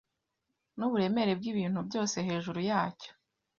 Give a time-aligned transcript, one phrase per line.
[0.77, 3.11] nuburemere bwibintu byose hejuru yacyo